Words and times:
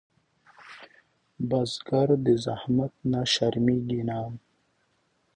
بزګر 1.49 2.09
د 2.25 2.27
زحمت 2.45 2.93
نه 3.11 3.21
شرمېږي 3.33 4.01
نه 4.09 4.19